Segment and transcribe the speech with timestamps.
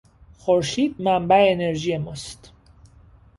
[0.37, 2.51] خورشید منبع انرژی ما است.